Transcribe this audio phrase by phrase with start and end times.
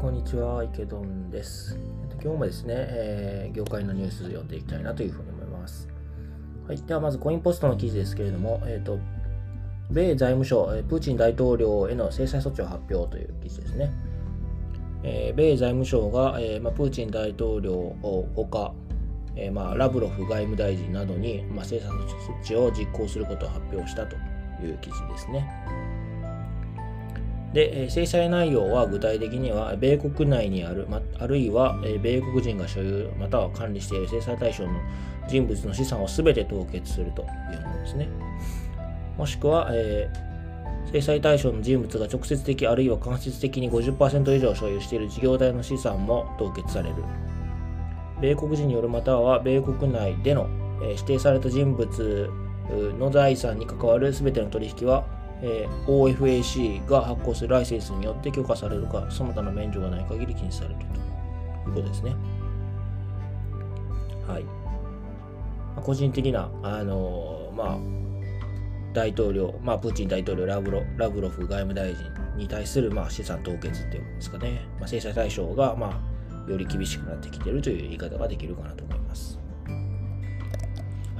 [0.00, 1.78] こんにちは、池ドンです。
[2.20, 5.88] 今日もですね、えー業界のニュースを読んでいきたいなというふうに思います。
[6.66, 8.98] はい、ではまずコインポストの記事ですけれども、えーと
[9.92, 13.92] 米財務省、プーチン大統領への制裁措置を発表という記事ですね。
[15.04, 18.74] えー米財務省が、えーま、プーチン大統領をほか、
[19.36, 24.16] えーま、ラブロフ外務大臣などに、まあ、制裁措置を実行することを発表したと
[24.60, 25.48] いう記事ですね。
[27.52, 34.72] で、制裁内容は具体的には、米国内にある、ま、あるいは、米国人が所有または管理している制裁対象の
[35.28, 38.08] 人物の資産を全て凍結するというものですね。
[39.16, 40.26] もしくは、えー
[40.92, 46.96] 制裁対象の人物が直接的あるいは間接的に50%以上所有している事業体の資産も凍結される。
[48.20, 50.48] 米国人によるまたは米国内での、
[50.80, 52.30] えー指定された人物
[52.98, 55.04] の財産に関わる全ての取引は、
[55.42, 60.84] えー OFAC が発行するライセンスによって許可されるか、その他の免除がない限り禁止されると
[61.70, 62.14] いうことですね。
[64.26, 64.44] はい。
[64.44, 64.52] ま
[65.78, 67.78] あ個人的な、あのーまあ、
[68.92, 72.04] 大統領、まあ、プーチン大統領ラブロ、ラブロフ外務大臣
[72.36, 74.66] に対する、まあ、資産凍結っていうことですかね。
[74.78, 76.02] まあ、制裁対象が、ま
[76.46, 79.38] あ、より厳しくなってきているという言い方ができるかなと思います。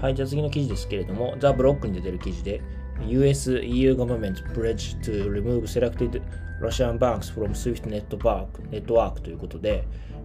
[0.01, 2.61] はい、じゃあ次の記事ですけれども、ザ・ブロックに出てる記事で、
[3.09, 6.23] US EU government pledge to remove selected
[6.61, 9.85] Russian banks from SWIFT network, network ということで、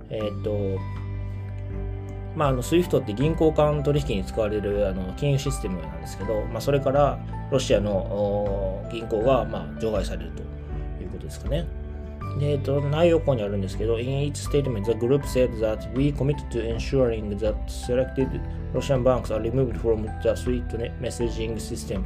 [0.09, 0.80] えーっと、
[2.36, 7.19] まあ、あの SWIFT って銀行間取引に使われるあの金融システムなんですけど、まあ、それから
[7.52, 10.42] ロシアの銀行がまあ除外されると
[11.03, 11.67] いうことですかね。
[12.39, 18.30] で、えっと、内容ここにあるんですけど、In its statement, the group said that we committed to ensuring that selected
[18.73, 22.05] Russian banks are removed from the SWIFT messaging system.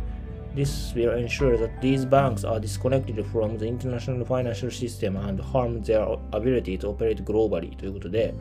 [0.56, 5.82] This will ensure that these banks are disconnected from the international financial system and harm
[5.82, 8.34] their ability to operate globally ということで、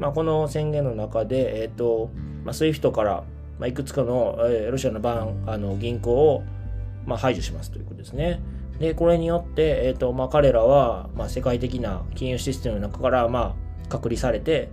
[0.00, 2.10] まあ、この宣言の中で、えっと
[2.44, 3.24] まあ、SWIFT から、
[3.58, 6.42] まあ、いくつかの、えーロシアのバンあの銀行を、
[7.06, 8.40] まあ、排除しますということですね。
[8.80, 13.54] で、これによって、えっとまあ、彼らは、まあ、世界的な金融システムの中から、ま
[13.84, 14.70] あ、隔離されて、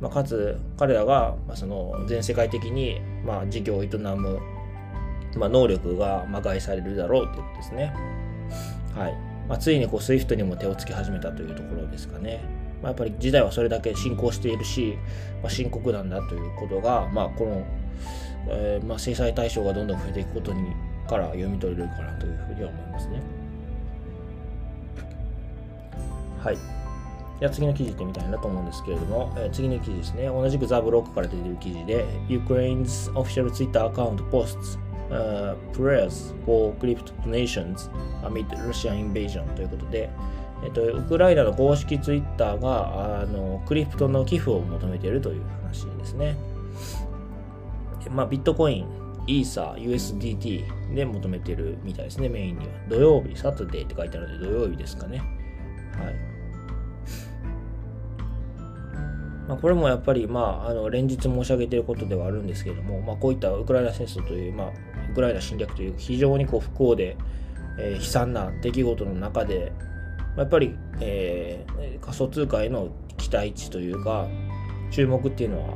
[0.00, 4.40] まあ、かつ彼らが、まあ、その全世界的に、まあ、事業を営む、
[5.38, 7.92] まあ、能力が、ま、害されるだろうということですね。
[8.94, 9.14] はい
[9.48, 12.40] まあ、ついにこう SWIFT にも手をつけ始めたというところですかね。
[12.82, 14.96] まあ、やっぱり時代はそれだけ進行しているし、
[15.42, 17.66] まあ、深刻なんだということが、まあ、この、
[18.48, 20.72] えーまあ、制裁対象がどんどん増えていくことに
[21.08, 23.22] から読み取れるかなというふうには思いますね。
[26.42, 26.58] はい。
[27.40, 30.26] じゃ次の記事行ってみたいなと思うんですけれども、えー次の記事ですね。
[30.28, 34.78] 同じくザ・ブロックから出てる記事で、Ukraine's official Twitter account posts、
[35.14, 37.88] uh, prayers for crypto donations
[38.24, 40.10] amid Russian invasion ということで、
[40.64, 46.36] えっと、ウクライナの公式ツイッターがあのクリプトの寄付を求めているという話ですね。
[48.10, 48.86] まあ、ビットコイン、
[49.26, 52.72] イーサー、USDT で求めているみたいですね、メインには。
[52.88, 55.18] 土曜日、サタデーって書いてあるので土曜日ですかね。
[55.18, 55.24] は
[56.10, 56.34] い。
[59.48, 64.72] まあ、これもやっぱり、まあ、あの連日申し上げていることではあるんですけれども、まあ、こういったウクライナ戦争という、まあ、
[65.14, 67.16] ウクライナ侵略という非常にこう不幸で、
[67.78, 69.72] えー悲惨な出来事の中で、
[70.36, 74.26] やっぱり、えー仮想通貨への期待値というか、
[74.90, 75.74] 注目っていうのは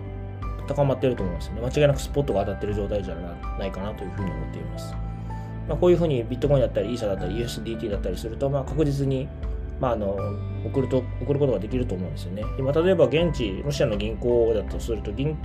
[0.67, 1.61] 高まってると思いますね。
[1.61, 4.93] 間違いなくスポットが当たってる状態じゃないかなというふうに思っています。
[5.69, 9.29] まあ、こういうふうにビットコインだったり、イーサだったり、USDT だったりすると、まあ、確実に、
[9.81, 10.19] まあ、あの
[10.67, 12.43] 送ると送ることができると思うんですよね。
[12.59, 15.37] 今、例えば現地、ロシアの銀行だとすると、銀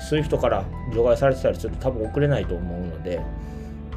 [0.00, 0.64] SWIFT から
[0.94, 3.20] 除外されてたりすると多分送れないと思うので、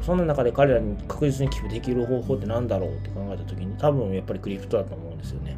[0.02, 5.56] そんな中で彼らに確実に寄付できる方法って何だろうって考えたときに、多分やっぱりクリプトだと思うんですよね。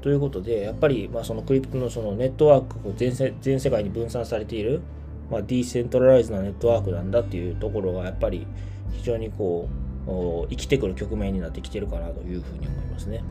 [0.00, 4.82] ということで、やっぱりまあそのクリプトのそのネットワークを全世全世界に分散されている、
[5.30, 8.46] まあ、ディーセントラライズなネットワークなんだっていうところがやっぱり
[8.90, 9.68] 非常にこ
[10.06, 13.22] う生きてくる局面になってきてるかなというふうに思いますね。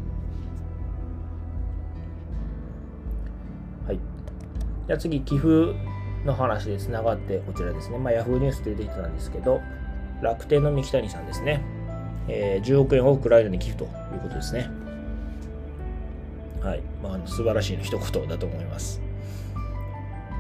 [3.86, 4.00] はい。
[4.92, 5.74] じゃあ次、寄付
[6.26, 7.98] の話でつながってこちらですね。
[7.98, 9.62] まあ、Yahoo ニュースで出てたんですけど、
[10.22, 11.64] 楽天の三木谷さんですね。
[12.28, 14.70] えー10億円をウクライナに寄付ということですね。
[16.60, 16.82] はい。
[17.02, 19.02] まあ、素晴らしい一言だと思います。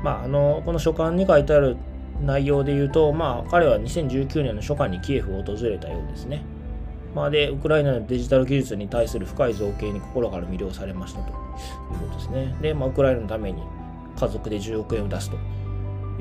[0.04, 1.78] まあ、あの、この書簡に書いてある
[2.22, 6.44] 内容で言うと、まあ、彼は2019年の初夏にキエフを訪れたようですね。
[7.16, 11.36] まあ、で、ウクライナのデジタル技術に対する深い造形に心から魅了されましたという
[12.02, 12.54] ことですね。
[12.62, 13.64] で、まあ、ウクライナのために
[14.22, 15.38] 家族で10億円を出すと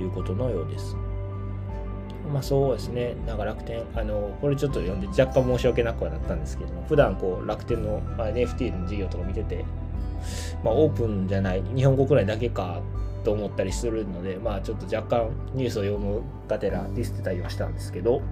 [0.01, 0.97] いうことのようです。
[2.33, 9.65] まあそうですね、なんか楽天、あの、これちょっと読んで若干申し訳なくはなったんですけども、普段こう楽天の、まあ、NFT の事業とか見てて、
[10.65, 12.81] まあオープンじゃない、日本国内だけか
[13.25, 18.23] と思ったりするので、まあちょっと若干ニュースを読むがてらディスってたりはしたんですけど、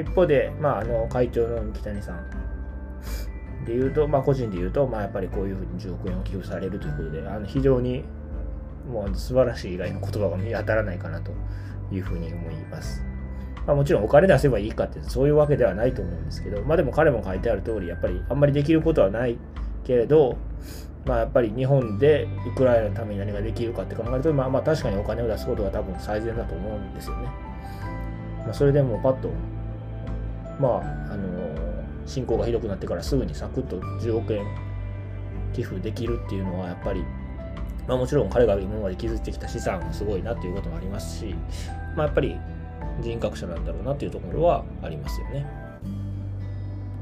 [0.00, 2.30] 一方で、まああの会長の三木谷さん
[3.66, 8.04] で言うと、まあ個人で言うと、まあやっぱりこういうふうに10億円を寄付されるということで、あの非常に
[8.90, 11.32] もう素晴らしい以外の言葉が見当たらないかなと
[11.92, 13.02] いうふうに思います。
[13.66, 19.38] まあ、もちろんお金出せばいいかってそういうわけではないと思うんですけど、まあでも彼も書いてある通り、やっぱりあんまりできることはない
[19.84, 20.36] けれど、
[21.04, 27.28] まあ、やっぱり日本でウクライナのために何ができるかって考えると、まあ、まあ確かにお金を出すことが多分最善だと思うんですよね。
[28.44, 29.30] まあ、それでもパッと、
[30.60, 31.72] まあ、あの
[32.06, 34.44] 侵攻がひどくなってからすぐにサクッと10億円
[35.52, 37.04] 寄付できるっていうのはやっぱり、
[37.86, 41.34] まあ、もちろん彼が今まで築いてきた資産がすごいなっていうこともありますし、
[41.96, 42.36] まあ、やっぱり
[43.00, 45.46] 人格者なんだろうなっていうところはありますよね。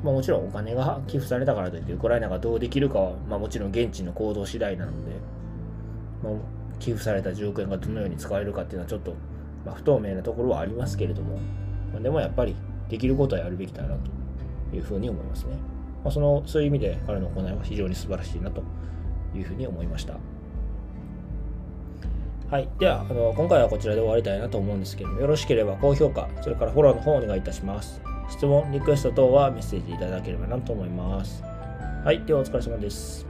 [0.03, 5.13] まあ、もちろんお金が寄付されたからといってウクライナがどうできるかは、まあ、もちろん現地の行動次第なので、
[6.23, 6.33] まあ、
[6.79, 9.15] 寄付された10億円がどのように使われるかっていうのはちょっと、
[9.67, 11.37] まあ、不透明なところはありますけれども、
[11.93, 12.57] まあ、でもやっぱり
[12.89, 13.97] できることはやるべきだな
[14.71, 15.57] というふうに思いますね。
[16.03, 18.63] まあ、そのそういう意味で彼の行いは非常に素晴らしいなと
[19.35, 20.15] いうふうに思いました。
[22.51, 22.69] はい。
[22.81, 28.03] では、あの今回はこちらで終わりたいなと思うんですけども、よろしければ高評価、それからフォローの方お願いいたします。
[28.29, 31.45] 質問、リクエスト等はメッセージいただければなと思います。
[32.05, 33.30] はい、ではお疲れ様です。